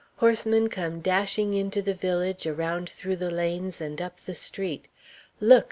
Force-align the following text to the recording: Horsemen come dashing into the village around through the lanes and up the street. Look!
Horsemen 0.15 0.67
come 0.69 0.99
dashing 1.01 1.53
into 1.53 1.79
the 1.79 1.93
village 1.93 2.47
around 2.47 2.89
through 2.89 3.17
the 3.17 3.29
lanes 3.29 3.79
and 3.79 4.01
up 4.01 4.19
the 4.21 4.33
street. 4.33 4.87
Look! 5.39 5.59